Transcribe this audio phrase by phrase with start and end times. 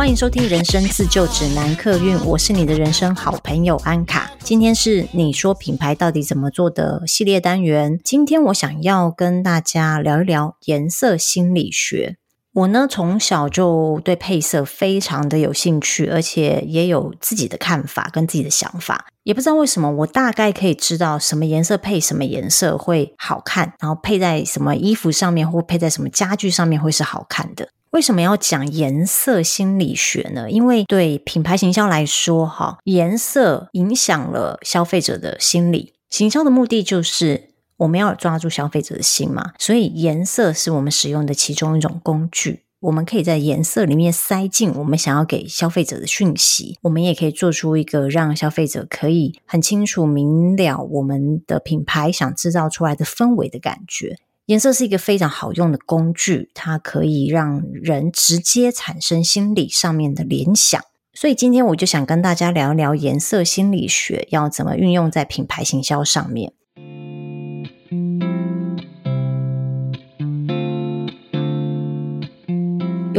[0.00, 4.32] 欢迎收听《人生自救指南》客运，我是你的人生好朋友安卡。
[4.38, 8.00] 今天是你说品牌到底怎么做的系列单元。
[8.02, 12.16] 今天我想要跟大家聊一聊颜色心理学。
[12.52, 19.06] 我呢，从小就对配色非常的有兴趣，而且也有自己的看法跟自己的想法。
[19.22, 27.68] 也不知道为什么，我大概可以知道什么颜色配什么颜色会好看，然后配在什么衣服上面或配在什么家具上面会是好看的。
[27.90, 30.50] 为什么要讲颜色心理学呢？
[30.50, 35.92] 因为对品牌行销来说，哈，颜色影响了消费者的心理。
[36.08, 37.49] 行销的目的就是
[37.80, 42.64] 我们要抓住消费者的心嘛，所以颜色是我们使用的其中一种工具。
[42.80, 54.18] 我们可以在颜色里面塞进我们想要给消费者的讯息，我们也可以做出一个让消费者可以很清楚明了我们的品牌想制造出来的氛围的感觉。
[54.46, 60.78] 颜色是一个非常好用的工具，它可以让人直接产生心理上面的联想。
[61.14, 66.52] 所以今天我就想跟大家聊一聊颜色心理学要怎么运用在品牌行销上面。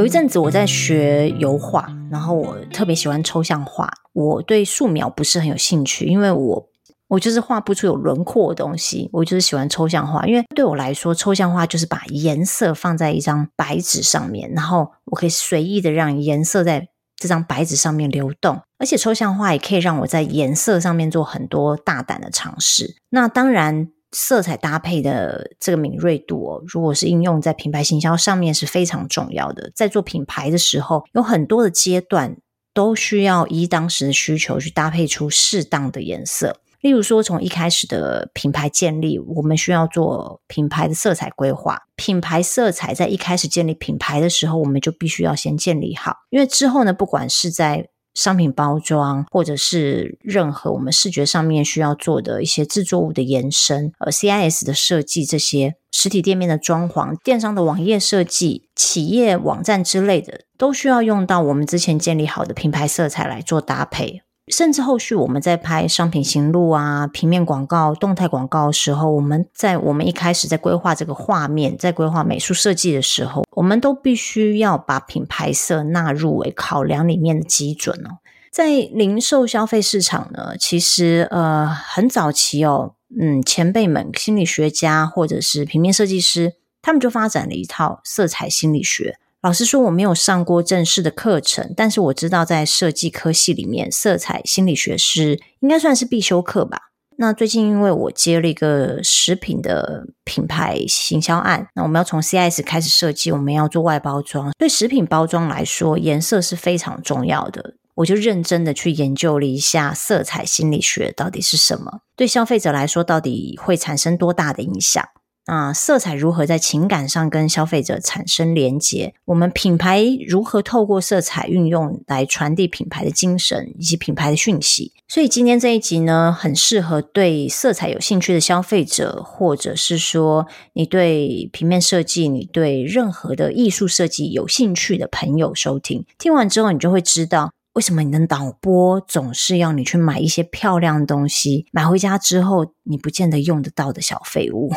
[0.01, 6.67] 有一阵子我在学油画，然后我特别喜欢抽象画，我对素描不是很有兴趣，因为我。
[7.07, 22.95] 我就是画不出有轮廓的东西，我就是喜欢抽象画，因为对我来说，抽象画就是把颜色放在一张白纸上面，然后我可以随意的让颜色在这张白纸上面流动，而且抽象画也可以让我在颜色上面做很多大胆的尝试。
[23.09, 29.71] 那当然，色彩搭配的这个敏锐度哦，如果是应用在品牌行销上面是非常重要的。
[29.75, 32.37] 在做品牌的时候，有很多的阶段
[32.73, 36.57] 都需要依当时的需求去搭配出适当的颜色。
[36.81, 41.79] 例如说，从一开始的品牌建立，我们需要做品牌的色彩规划。
[41.95, 46.15] 品牌色彩在一开始建立品牌的时候，我们就必须要先建立好。
[46.31, 64.21] 因为之后呢，不管是在商品包装，或者是任何我们视觉上面需要做的一些制作物的延伸，呃，CIS 的设计，这些实体店面的装潢、电商的网页设计、企业网站之类的，都需要用到我们之前建立好的品牌色彩来做搭配。
[64.47, 78.17] 甚至后续我们在拍商品行录啊、平面广告、动态广告的时候，我们在我们一开始在规划这个画面、在规划美术设计的时候，我们都必须要把品牌色纳入为考量里面的基准哦。
[78.51, 89.17] 在零售消费市场呢，其实呃很早期哦，嗯，前辈们、心理学家或者是平面设计师，他们就发展了一套色彩心理学。
[89.41, 96.89] 老实说，我没有上过正式的课程，但是我知道在设计科系里面，色彩心理学是应该算是必修课吧。
[97.17, 104.51] 那最近因为我接了一个食品的品牌行销案，那我们要从 CIS 开始设计，我们要做外包装。
[104.59, 107.75] 对食品包装来说，颜色是非常重要的。
[107.95, 115.03] 我就认真的去研究了一下色彩心理学到底是什么，对消费者来说到底会产生多大的影响。
[115.51, 119.13] 啊，色彩如何在情感上跟消费者产生连结？
[119.25, 124.93] 我们品牌如何透过色彩运用来传递品牌的精神以及品牌的讯息？
[125.09, 136.05] 所以今天这一集呢，很适合对色彩有兴趣的消费者，或者是说你对平面设计、你对任何的艺术设计有兴趣的朋友收听。
[136.17, 144.71] 听完之后，你就会知道为什么你的导播总是要你去买一些漂亮的东西，买回家之后你不见得用得到的小废物。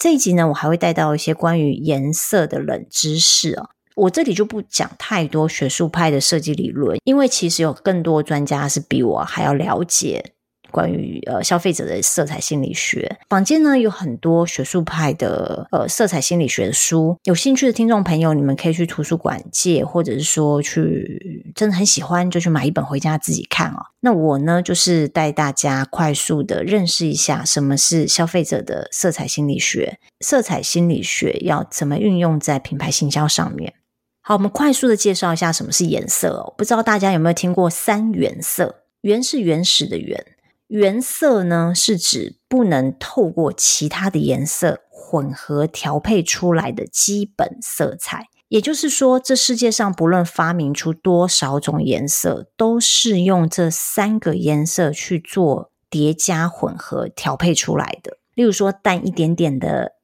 [0.00, 3.68] 这一集呢，我还会带到一些关于颜色的冷知识哦。
[3.96, 10.32] 我这里就不讲太多学术派的设计理论，因为其实有更多专家是比我还要了解。
[10.70, 23.86] 关于呃消费者的色彩心理学，坊间呢有很多学术派的呃色彩心理学的书，有兴趣的听众朋友，你们可以去图书馆借，或者是说去真的很喜欢就去买一本回家自己看哦。
[24.00, 33.74] 那我呢就是带大家快速的认识一下什么是消费者的色彩心理学，色彩心理学要怎么运用在品牌行销上面。
[34.22, 36.54] 好，我们快速的介绍一下什么是颜色哦。
[36.56, 38.84] 不知道大家有没有听过三原色？
[39.00, 40.24] 原是原始的原。
[40.70, 48.26] 原色呢，是指不能透过其他的颜色混合调配出来的基本色彩。
[48.46, 58.18] 也就是说，这世界上不论发明出多少种颜色，都是用这三个颜色去做叠加混合调配出来的。
[58.34, 59.94] 例如说，淡一点点的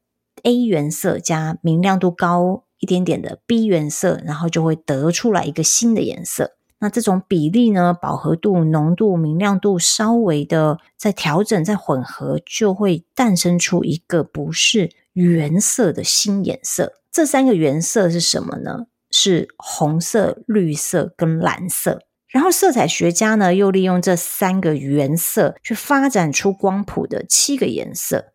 [0.42, 6.56] A 原色加明亮度高一点点的 B 原色，然后就会得出来一个新的颜色。
[6.78, 16.93] 那这种比例呢，饱和度、浓度、明亮度稍微的在调整、在混合，就会诞生出一个不是原色的新颜色。
[17.11, 18.87] 这三个原色是什么呢？
[19.11, 22.02] 是红色、绿色跟蓝色。
[22.28, 28.26] 然后色彩学家呢，又利用这三个原色去发展出光谱的七个颜色。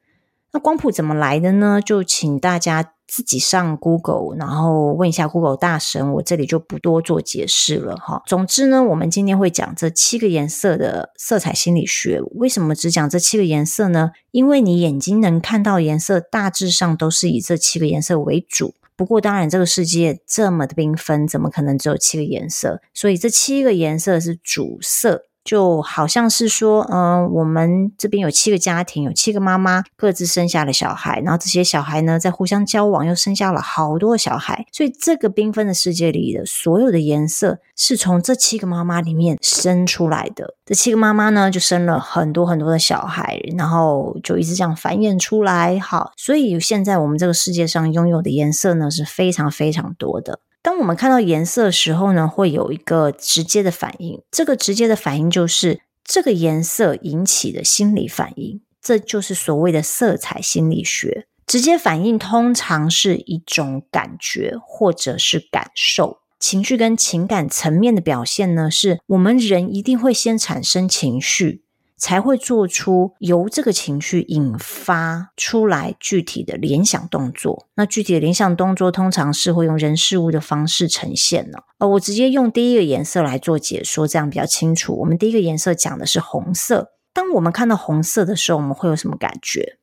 [0.54, 1.80] 那光谱怎么来的呢？
[1.80, 8.24] 就请大家自己上 Google，然后问一下 Google 大神，我这里就不多做解释了哈。
[8.26, 12.22] 总之呢，我们今天会讲这七个颜色的色彩心理学。
[12.36, 14.12] 为什么只讲这七个颜色呢？
[14.32, 18.76] 因为你眼睛能看到颜色，大致上都是以这七个颜色为主。
[18.96, 22.80] 不过，当然，这个世界这么的缤纷，怎么可能只有七个颜色？
[22.94, 25.26] 所以，这七个颜色是主色。
[25.44, 40.56] 就好像是说，嗯、我们这边有七个家庭，有七个妈妈，各自生下了小孩，然后这些小孩呢，在互相交往，又生下了好多小孩，所以这个缤纷的世界里的所有的颜色，是从这七个妈妈里面生出来的。
[40.66, 45.80] 这七个妈妈呢，就生了很多很多的小孩，然后就一直这样繁衍出来。
[45.80, 50.40] 好，所以现在我们这个世界上拥有的颜色呢，是非常非常多的。
[50.64, 54.22] 当我们看到颜色的时候呢，会有一个直接的反应。
[54.30, 61.26] 这个直接的反应就是这个颜色引起的心理反应，这就是所谓的色彩心理学。
[61.48, 71.64] 直接反应通常是一种感觉或者是感受，情绪跟情感层面的表现呢，是我们人一定会先产生情绪。
[72.02, 77.68] 才会做出由这个情绪引发出来具体的联想动作。
[77.76, 81.60] 那具体的联想动作通常是会用人事物的方式呈现呢。
[81.78, 85.00] 呃，我直接用第一个颜色来做解说，这样比较清楚。
[85.02, 86.90] 我们第一个颜色讲的是红色。
[87.14, 89.78] 当我们看到红色的时候，我们会有什么感觉？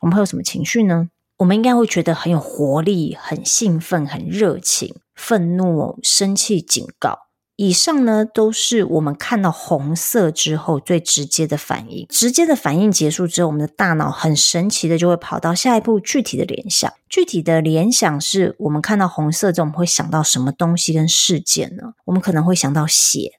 [0.00, 1.08] 我们会有什么情绪呢？
[1.38, 7.29] 我们应该会觉得很有活力、很兴奋、很热情、愤怒、生气、警告。
[7.62, 12.06] 以上呢，都是我们看到红色之后最直接的反应。
[12.08, 16.90] 直接的反应结束之后，我们的大脑很神奇的就会跑到下一步具体的联想。
[17.06, 21.92] 具体的联想是我们看到红色之后，我们会想到什么东西跟事件呢？
[22.06, 23.38] 我们可能会想到血、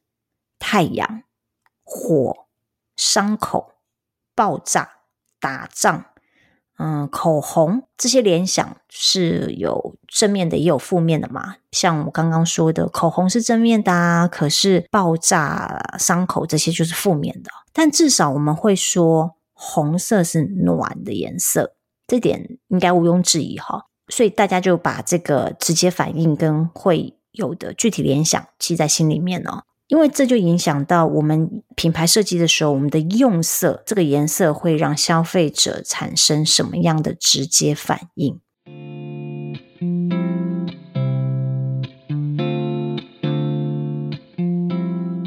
[0.59, 1.23] 太阳、
[1.83, 2.45] 火、
[2.95, 3.73] 伤口、
[4.35, 4.97] 爆炸、
[5.39, 6.10] 打仗。
[6.83, 11.57] 嗯，口红这些联想是有正面的，也有负面的嘛。
[11.71, 17.51] 像我刚刚说的，口红是正面的啊，可是爆炸、伤口这些就是负面的。
[17.71, 21.75] 但至少我们会说，红色是暖的颜色，
[22.07, 23.85] 这点应该毋庸置疑哈。
[24.07, 29.65] 所以大家就把这个直接反应跟会有的具体联想记在心里面哦。
[29.91, 38.39] 因为这就影响到我们品牌设计的时候，我们的用色这个颜色会让消费者产生什么样的直接反应？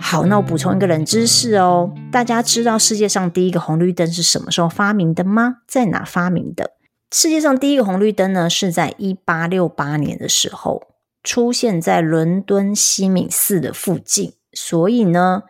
[0.00, 5.56] 好，那我补充一个冷知识哦，大家知道世界上第一个红绿灯是什么时候发明的吗？
[5.69, 6.70] 在哪发明的？
[7.12, 10.82] 世界上第一个红绿灯呢，是在一八六八年的时候，
[11.22, 14.32] 出现在伦敦西敏寺的附近。
[14.54, 15.42] 所以呢，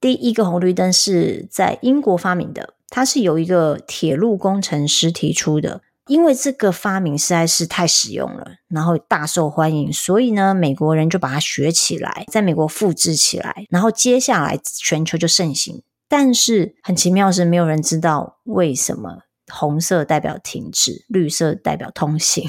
[0.00, 5.82] 第一个红绿灯是在英国发明的，它是由一个铁路工程师提出的。
[6.06, 15.82] 因为这个发明实在是太实用了，然后大受欢迎，所以呢，美国人就把它学起来，在美国复制起来，然后接下来全球就盛行。
[16.08, 19.18] 但是很奇妙是，没有人知道为什么
[19.52, 22.48] 红色代表停止，绿色代表通行。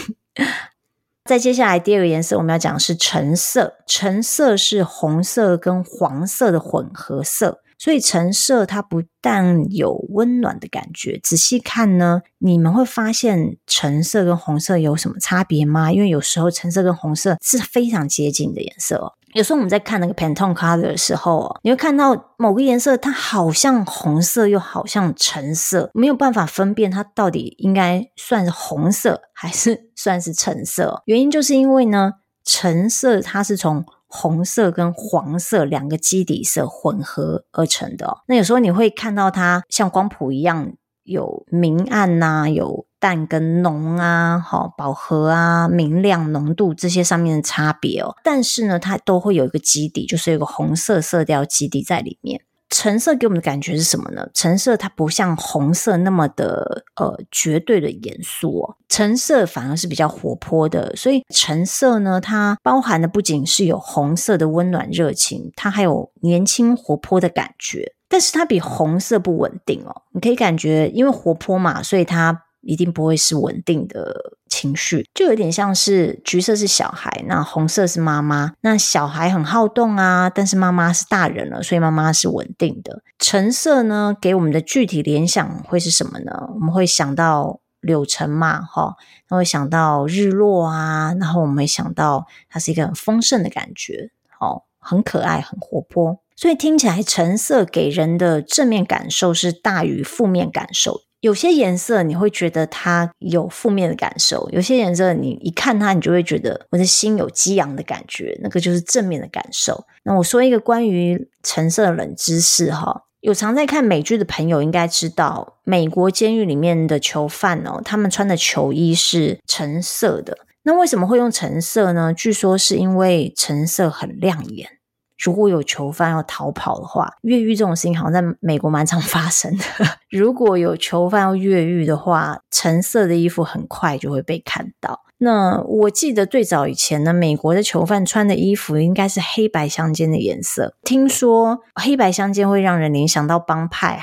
[1.30, 3.76] 再接下来第二个颜色，我们要讲的是橙色。
[3.86, 11.20] 橙色是红色跟黄色的混合色，所以橙色它不但有温暖的感觉。
[11.22, 15.92] 仔细看呢，你们会发现橙色跟红色有什么差别吗？
[15.92, 19.14] 因为有时候橙色跟红色是非常接近的颜色哦。
[19.34, 31.02] 有时候我们在看那个 Pantone Color 的时候，你会看到某个颜色，它好像红色，又好像橙色，没有办法分辨它到底应该算是红色还是算是橙色。
[31.08, 38.18] 原因就是因为呢，橙色它是从红色跟黄色两个基底色混合而成的。
[38.28, 40.74] 那有时候你会看到它像光谱一样。
[41.04, 48.16] 有明暗呐、有淡跟浓啊，好饱和啊，明亮浓度这些上面的差别哦。
[48.24, 52.42] 但是呢，它都会有一个基底，就是有个红色色调基底在里面。
[52.72, 54.30] 橙色给我们的感觉是什么呢？
[54.32, 60.96] 橙色它不像红色那么的呃绝对的严肃哦，橙色反而是比较活泼的。
[60.96, 67.94] 所以橙色呢，它包含的不仅是有红色的温暖热情，它还有年轻活泼的感觉。
[68.08, 83.02] 但是它比红色不稳定哦，你可以感觉，因为活泼嘛，所以它一定不会是稳定的情绪，就有点像是橘色是小孩，那红色是妈妈，那小孩很好动啊，但是妈妈是大人了，所以妈妈是稳定的。
[83.18, 86.50] 橙色呢，给我们的具体联想会是什么呢？
[86.56, 88.96] 我们会想到柳橙嘛，哈，
[89.30, 96.20] 那会想到日落啊，然后我们会想到它是一个很丰盛的感觉，哦，很可爱，很活泼。
[96.36, 101.02] 所以听起来橙色给人的正面感受是大于负面感受。
[101.22, 109.86] 有些颜色你会觉得它有负面的感受，有些颜色你一看它，你就会觉得我的心有激昂的感觉，那个就是正面的感受。
[110.04, 120.38] 那我说一个关于橙色的冷知识哈，有常在看美剧的朋友应该知道，美国监狱里面的囚犯哦，他们穿的囚衣是橙色的。
[120.64, 122.14] 那为什么会用橙色呢？
[122.14, 124.79] 据说是因为橙色很亮眼。
[125.20, 129.64] 如果有囚犯要逃跑的话，越狱这种事情好像在美国蛮常发生的。
[130.10, 135.02] 如果有囚犯要越狱的话，橙色的衣服很快就会被看到。
[135.18, 140.74] 那我记得最早以前呢，美国的囚犯穿的衣服应该是黑白相间的颜色。
[140.84, 144.02] 听说黑白相间会让人联想到帮派。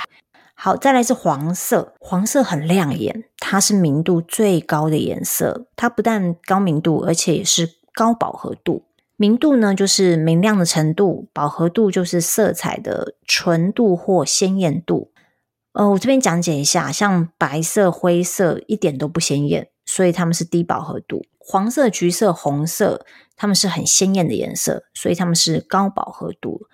[0.54, 5.66] 好，再来是黄色，黄色很亮眼，它是明度最高的颜色。
[5.74, 8.82] 它不但高明度，而且也是高饱和度。
[9.16, 15.10] 明度呢，就是明亮的程度；饱和度就是色彩的纯度或鲜艳度。
[15.72, 23.06] 呃，我这边讲解一下，像白色、灰色一点都不鲜艳，所以它们是低饱和度；黄色、橘色、红色，
[23.36, 26.66] 它们是很鲜艳的颜色，所以它们是高饱和度。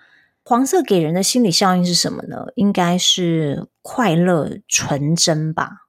[0.45, 2.47] 黄色给人的心理效应是什么呢？
[2.55, 5.82] 应该是快乐、纯真吧。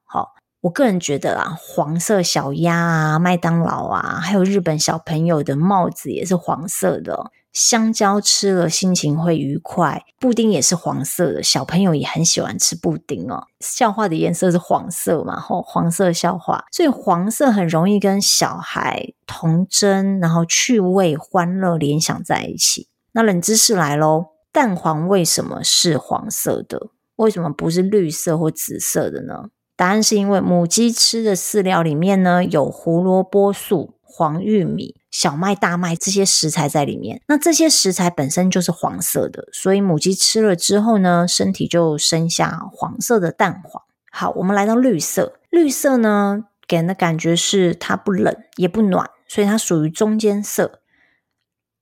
[0.65, 7.31] 我个人觉得啊，黄色小鸭啊，麦当劳啊，还有日本小朋友的帽子也是黄色的。
[7.53, 13.43] 香蕉吃了心情会愉快，布丁也是黄色的，小朋友也很喜欢吃布丁哦。
[13.59, 22.89] 笑话的颜色是黄色嘛，吼，黄色笑话，所以黄色很容易跟小孩童真，然后趣味、欢乐联想在一起。
[23.11, 26.87] 那冷知识来喽，蛋黄为什么是黄色的？
[27.17, 29.49] 为什么不是绿色或紫色的呢？
[29.75, 37.21] 答案是因为母鸡吃的饲料里面呢，有胡萝卜素、黄玉米、小麦、大麦这些食材在里面。
[37.27, 43.83] 那这些食材本身就是黄色的，所以母鸡吃了之后呢，身体就生下黄色的蛋黄。
[44.11, 50.79] 好，我们来到绿色，绿色呢给人的感觉是它不冷也不暖，所以它属于中间色。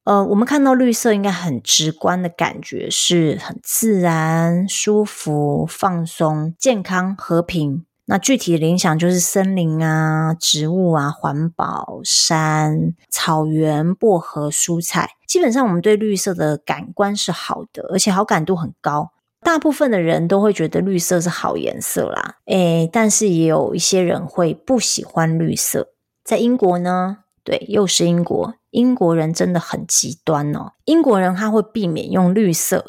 [0.06, 7.86] 呃，我们看到绿色应该很直观的感觉是很自然、舒服、放松、健康、和平。
[8.06, 15.12] 那具体的联想就是森林啊、植物啊、环保、山、草原、薄荷、蔬菜。
[15.26, 19.12] 基本上，我们对绿色的感官是好的，而且好感度很高。
[19.40, 25.88] 大部分的人都会觉得绿色是好颜色啦，诶，但是也有一些人会不喜欢绿色。
[26.26, 28.54] 在英国呢，对，又是英国。
[28.72, 30.74] 英国人真的很极端哦。
[30.86, 32.86] 英国人他会避免用绿色，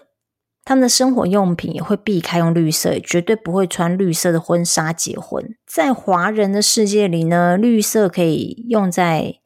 [0.64, 5.54] 他们的生活用品也会避开用绿色，绝对不会穿绿色的婚纱结婚。
[5.66, 9.40] 在华人的世界里呢，绿色可以用在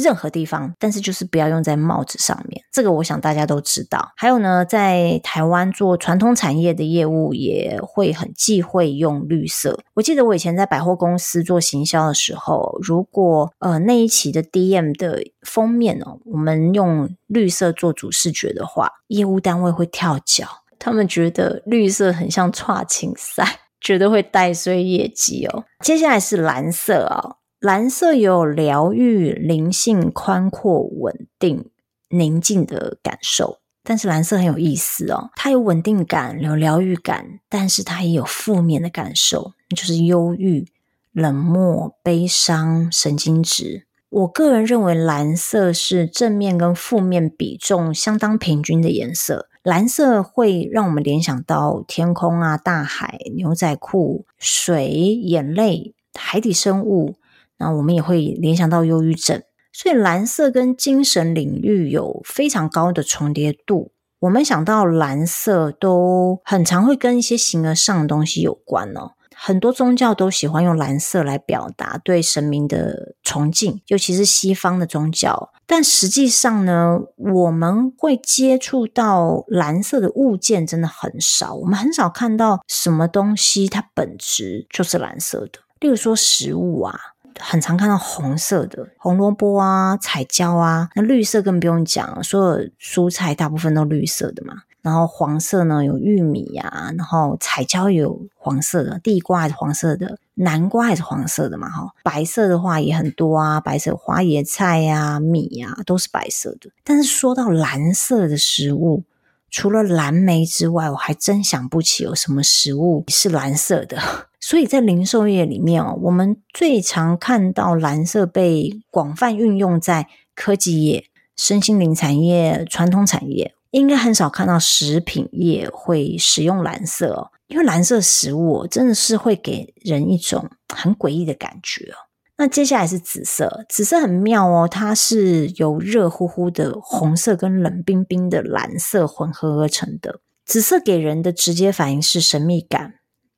[0.00, 2.62] 任何地方，但是就是不要用在帽子上面。
[2.72, 4.12] 这个我想大家都知道。
[4.16, 9.78] 还有呢，在台湾做传统产业的业务也会很忌讳用绿色。
[9.94, 20.46] 我记得我以前在百货公司做行销的时候，如果呃那一期的 DM 的封面哦，我们用绿色做主视觉的话，业务单位会跳脚，
[20.78, 25.64] 他们觉得绿色很像剉青赛，觉得会带衰业绩哦。
[25.84, 27.36] 接下来是蓝色哦。
[27.60, 31.68] 蓝色有疗愈、灵性、宽阔、稳定、
[32.08, 40.68] 宁静的感受，但是蓝色很有意思哦，它有稳定感，有疗愈感，但是它也有负面的感受，就是忧郁、
[41.12, 43.86] 冷漠、悲伤、神经质。
[44.08, 49.50] 我个人认为蓝色是正面跟负面比重相当平均的颜色。
[49.62, 57.16] 蓝色会让我们联想到天空啊、大海、牛仔裤、水、眼泪、海底生物。
[57.60, 63.92] 那我们也会联想到忧郁症，所以蓝色跟精神领域有非常高的重叠度。
[64.20, 69.12] 我们想到蓝色都很常会跟一些形而上的东西有关哦。
[69.34, 75.50] 很多宗教都喜欢用蓝色来表达对神明的崇敬，尤其是西方的宗教。
[75.66, 85.60] 但实际上呢，我们会接触到蓝色的物件真的很少，我们很少看到什么东西它本质就是蓝色的。
[85.80, 86.98] 例如说食物啊。
[87.40, 94.54] 很常看到红色的红萝卜啊、彩椒啊，那绿色更不用讲，所有蔬菜大部分都绿色的嘛。
[94.82, 101.68] 然后黄色呢，有玉米呀、然后彩椒有黄色的，地瓜也是黄色的，南瓜也是黄色的嘛。
[101.68, 106.70] 哈，白色的话也很多啊，白色花椰菜呀、米呀、都是白色的。
[106.82, 109.04] 但是说到蓝色的食物，
[109.50, 113.98] 除了蓝莓之外，我还真想不起有什么食物是蓝色的。
[114.40, 121.04] 所以在零售业里面哦，我们最常看到蓝色被广泛运用在科技业、
[121.36, 127.30] 身心灵产业、传统产业，应该很少看到食品业会使用蓝色哦。
[127.48, 132.08] 因为蓝色食物真的是会给人一种很诡异的感觉哦。
[132.38, 140.20] 那接下来是紫色，紫色很妙哦，它是由热乎乎的红色跟冷冰冰的蓝色混合而成的。
[140.46, 142.94] 紫色给人的直接反应是神秘感，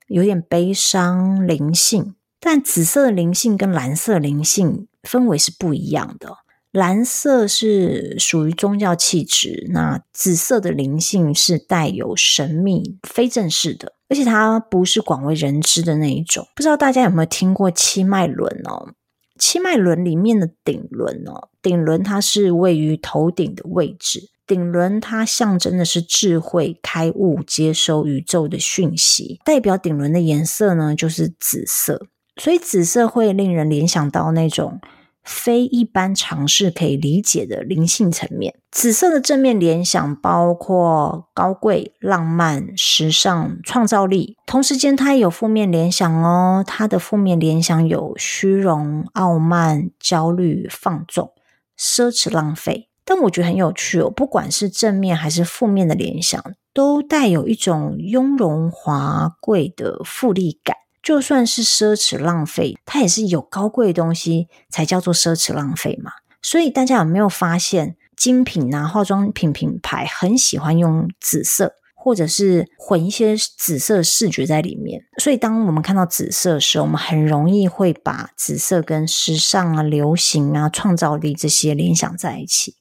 [0.09, 2.14] 有点悲伤、灵性。
[2.40, 6.38] 但紫色的灵性跟蓝色灵性氛围是不一样的。
[6.73, 13.92] 蓝色是属于宗教气质，那紫色的灵性是带有神秘、非正式的。
[14.09, 18.94] 而且它不是广为人知的那一种，不知道大家有没有听过七脉轮哦？
[19.38, 32.06] 七脉轮里面的顶轮哦，顶轮它是位于头顶的位置，顶轮它象征的是智慧、开悟、接收宇宙的讯息，代表顶轮的颜色呢就是紫色，
[32.37, 34.78] 所以紫色会令人联想到那种。
[35.25, 44.37] 非一般常识可以理解的灵性层面，紫色的正面联想包括高贵、浪漫、时尚、创造力。
[44.47, 46.64] 同时间，它也有负面联想哦。
[46.66, 51.30] 它的负面联想有虚荣、傲慢、焦虑、放纵、
[51.78, 52.88] 奢侈、浪费。
[53.04, 56.42] 但我觉得很有趣哦，不管是正面还是负面的联想，
[56.73, 60.76] 都带有一种雍容华贵的富丽感。
[61.02, 66.12] 就算是奢侈浪费，它也是有高贵的东西才叫做奢侈浪费嘛。
[66.40, 75.02] 所以大家有没有发现，精品啊、化妆品品牌很喜欢用紫色，或者是混一些紫色视觉在里面？
[75.18, 82.76] 所以当我们看到紫色的时候，我们很容易会把紫色跟时尚啊、流行啊、创造力这些联想在一起。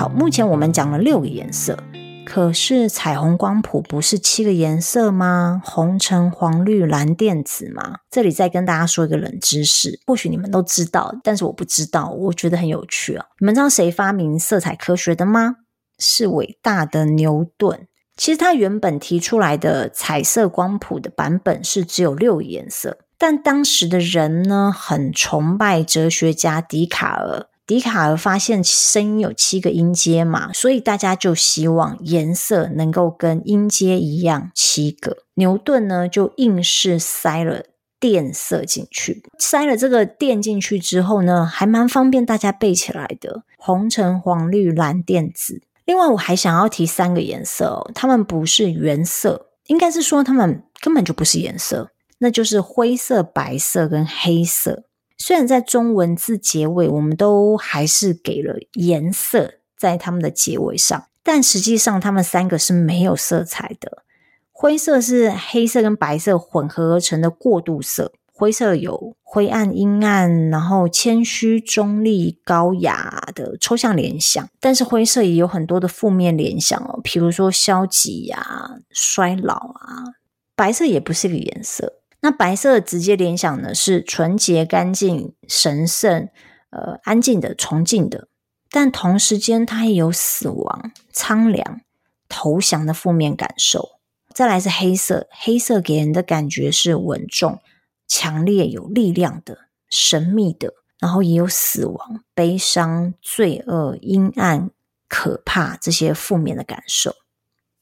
[0.00, 1.76] 好，目前我们讲了六个颜色，
[2.24, 5.60] 可是彩虹光谱不是七个颜色吗？
[5.62, 7.98] 红、橙、黄、绿、蓝、靛、紫吗？
[8.10, 13.26] 这里再跟大家说一个冷知识，或许你们都知道，但是我不知道，我觉得很有趣啊。
[13.40, 15.56] 你们知道谁发明色彩科学的吗？
[15.98, 17.86] 是伟大的牛顿。
[18.16, 27.48] 其实他原本提出来的彩色光谱的版本是只有六个颜色，但当时的人呢，很崇拜哲学家笛卡尔。
[27.70, 35.18] 笛卡尔发现声音有七个音阶嘛，所以大家就希望颜色能够跟音阶一样七个。
[35.34, 37.62] 牛顿呢就硬是塞了
[38.00, 45.62] 靛色进去，塞了这个靛进去之后呢，还蛮方便大家背起来的：红、橙、黄、绿、蓝、靛、紫。
[45.84, 54.82] 另外，我还想要提三个颜色哦，它们不是原色，应该是说它们根本就不是颜色，那就是灰色、白色跟黑色。
[55.22, 64.02] 虽然在中文字结尾，我们都还是给了颜色在它们的结尾上，但实际上它们三个是没有色彩的。
[64.50, 74.48] 灰色是黑色跟白色混合而成的过渡色，灰色有灰暗、阴暗，然后谦虚、中立、高雅的抽象联想。
[74.58, 80.14] 但是灰色也有很多的负面联想哦，比如说消极呀、啊、衰老啊。
[80.56, 81.99] 白色也不是个颜色。
[82.22, 86.28] 那白色直接联想呢，是纯洁、干净、神圣、
[86.70, 88.28] 呃，安静的、崇敬的。
[88.70, 91.80] 但同时间，它也有死亡、苍凉、
[92.28, 93.88] 投降的负面感受。
[94.32, 97.58] 再来是黑色，黑色给人的感觉是稳重、
[98.06, 104.70] 强烈、有力量的、神秘的，然后也有死亡、悲伤、罪恶、阴暗、
[105.08, 107.14] 可怕这些负面的感受。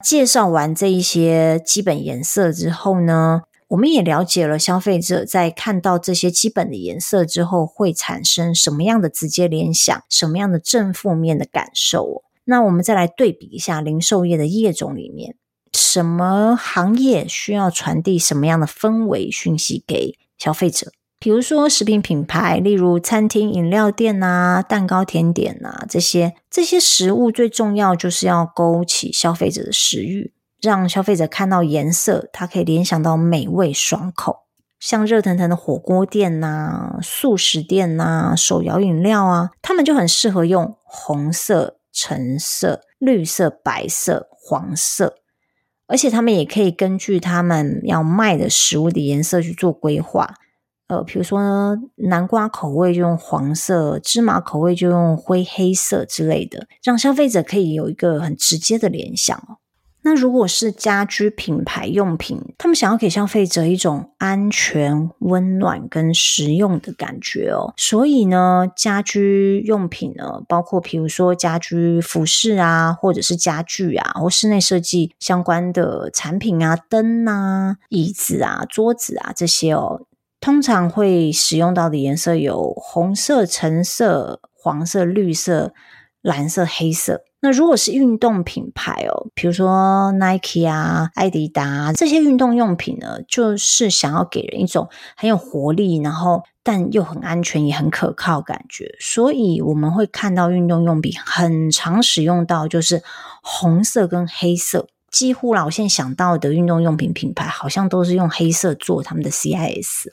[0.03, 12.22] 介绍完这一些基本颜色之后呢，我们也了解了消费者在看到这些基本的颜色之后会产生什么样的直接联想，什么样的正负面的感受。
[12.44, 15.37] 那我们再来对比一下零售业的业种里面，
[15.74, 20.90] 什么行业需要传递什么样的氛围讯息给消费者？
[21.18, 30.33] 比如说食品品牌，例如餐厅、饮料店啊、蛋糕、甜点啊这些，这些食物最重要就是要勾起消费者的食欲。
[30.61, 34.44] 让消费者看到颜色，他可以联想到美味爽口，
[34.81, 45.14] 像热腾腾的火锅店呐、啊、速食店呐、手摇饮料啊，他们就很适合用红色、橙色、绿色、白色、黄色，
[45.87, 50.35] 而且他们也可以根据他们要卖的食物的颜色去做规划。
[50.88, 59.59] 呃，比如说，南瓜口味就用黄色，芝麻口味就用灰黑色之类的，让消费者可以有一个很直接的联想哦。
[60.09, 67.75] 那如果是家居品牌用品，他们想要给消费者一种安全、温暖跟实用的感觉哦。
[67.77, 80.01] 所以呢，家居用品呢，包括比如说家居服饰啊，或者是家具啊，或室内设计相关的产品啊，灯啊、椅子啊、桌子啊这些哦，
[80.40, 85.75] 通常会使用到的颜色有红色、橙色、黄色、绿色、
[86.22, 87.22] 蓝色、黑色。
[87.40, 98.92] 那如果是运动品牌哦，比如说 Nike 啊、艾迪达这些运动用品呢，就是想要给人一种很有活力，然后但又很安全也很可靠感觉。
[98.98, 103.04] 所以我们会看到运动用品很常使用到就是
[103.40, 110.09] 红色跟黑色，几乎啦，我现在想到的运动用品品牌好像都是用黑色做他们的 CIS。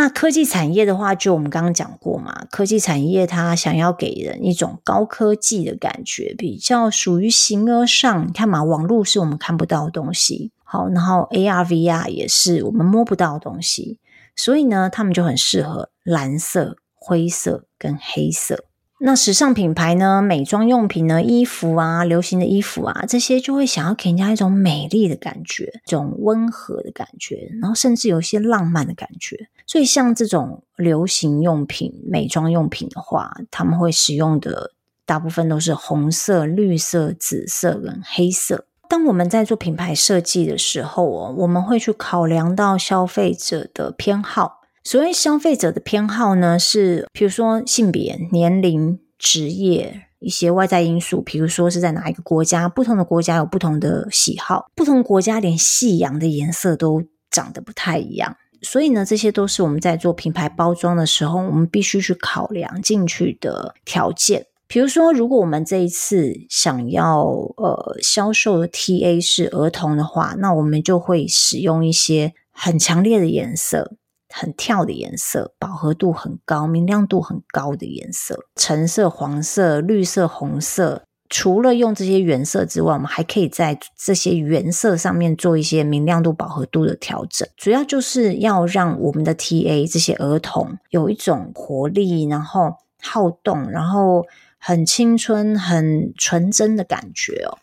[0.00, 8.28] 那科技产业的话，就我们刚刚讲过嘛，科技产业它想要给人一种高科技的感觉，比较属于形而上。
[8.28, 13.98] 你看嘛，网络是我们看不到的东西，好，然后 AR、VR 也是我们摸不到的东西，
[14.36, 18.66] 所以呢，他们就很适合蓝色、灰色跟黑色。
[19.00, 29.48] 那时尚品牌呢，美妆用品呢，衣服啊，流行的衣服啊，这些就会想要给人家一种美丽的感觉，一种温和的感觉，然后甚至有一些浪漫的感觉。
[29.68, 34.72] 所以像这种流行用品、美妆用品的话，他们会使用的
[35.06, 38.66] 大部分都是红色、绿色、紫色跟黑色。
[38.88, 44.62] 当我们在做品牌设计的时候哦，我们会去考量到消费者的偏好。
[44.84, 58.36] 所谓消费者的偏好呢，是比如说性别、年龄、职业一些外在因素，比如说是在哪一个国家，不同的国家有不同的喜好，不同国家连夕阳的颜色都长得不太一样。
[58.62, 64.46] 所以呢，这些都是我们在做品牌包装的时候，我们必须去考量进去的条件。
[64.66, 67.22] 比如说，如果我们这一次想要
[67.56, 73.92] 呃销售的 TA 是儿童的话，那我们就会使用一些很强烈的颜色。
[74.38, 81.02] 很跳的颜色，饱和度很高、明亮度很高的颜色，橙色、黄色、绿色、红色。
[81.28, 87.46] 除了用这些原色之外，我们还可以在这些原色上面做一些明亮度、饱和度的调整。
[87.56, 94.24] 主要就是要让我们的 TA 这些儿童有一种活力，然后好动，然后
[94.58, 97.58] 很青春、很纯真的感觉哦。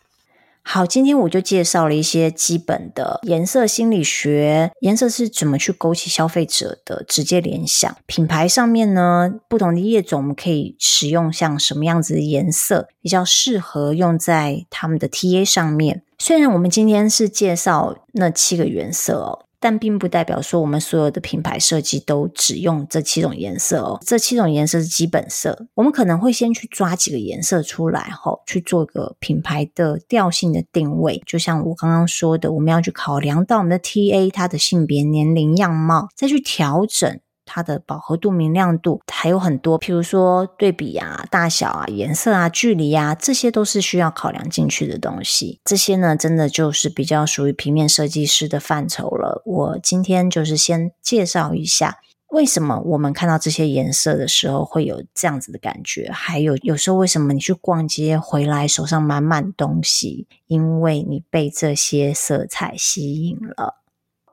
[0.68, 7.96] 好，今天我就介绍了一些基本的颜色心理学，颜色是怎么去勾起消费者的直接联想。
[8.06, 16.02] 品牌上面呢，不同的业种我们可以使用像什么样子的颜色，比较适合用在他们的 TA 上面。
[16.18, 19.45] 虽然我们今天是介绍那七个原色哦。
[19.58, 23.98] 但并不代表说我们所有的品牌设计都只用这七种颜色哦。
[24.06, 31.22] 这七种颜色是基本色，我们可能会先去抓几个颜色出来吼，去做个品牌的调性的定位。
[31.26, 37.20] 就像我刚刚说的，我们要去考量到我们的 TA 它的性别、年龄、样貌，再去调整。
[37.56, 45.58] 它的饱和度、明亮度还有很多，譬如说对比啊、大小啊、颜色啊、距离啊，这些都是需要考量进去的东西。
[45.64, 49.40] 这些呢，真的就是比较属于平面设计师的范畴了。
[49.46, 51.96] 我今天就是先介绍一下，
[52.28, 63.85] 为什么我们看到这些颜色的时候会有这样子的感觉，还有有时候为什么你去逛街回来手上满满东西，因为你被这些色彩吸引了。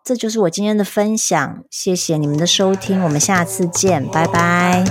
[0.03, 4.83] 这就是我今天的分享，谢谢你们的收听，我们下次见，拜拜。